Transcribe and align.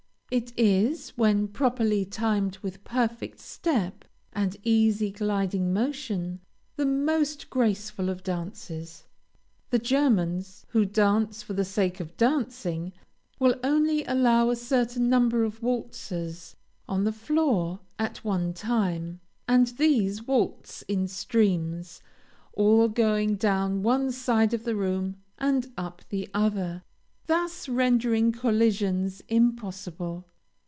It 0.33 0.53
is, 0.57 1.09
when 1.17 1.49
properly 1.49 2.05
timed 2.05 2.57
with 2.59 2.85
perfect 2.85 3.41
step, 3.41 4.05
and 4.31 4.55
easy, 4.63 5.11
gliding 5.11 5.73
motion, 5.73 6.39
the 6.77 6.85
most 6.85 7.49
graceful 7.49 8.07
of 8.07 8.23
dances. 8.23 9.03
The 9.71 9.79
Germans, 9.79 10.65
who 10.69 10.85
dance 10.85 11.43
for 11.43 11.51
the 11.51 11.65
sake 11.65 11.99
of 11.99 12.15
dancing, 12.15 12.93
will 13.39 13.59
only 13.61 14.05
allow 14.05 14.49
a 14.49 14.55
certain 14.55 15.09
number 15.09 15.43
of 15.43 15.61
waltzers 15.61 16.55
on 16.87 17.03
the 17.03 17.11
floor 17.11 17.81
at 17.99 18.23
one 18.23 18.53
time, 18.53 19.19
and 19.49 19.67
these 19.67 20.25
waltz 20.25 20.81
in 20.83 21.09
streams, 21.09 22.01
all 22.53 22.87
going 22.87 23.35
down 23.35 23.83
one 23.83 24.13
side 24.13 24.53
of 24.53 24.63
the 24.63 24.77
room 24.77 25.17
and 25.37 25.73
up 25.77 26.03
the 26.07 26.29
other, 26.33 26.83
thus 27.27 27.69
rendering 27.69 28.29
collisions 28.31 29.21
impossible. 29.29 30.25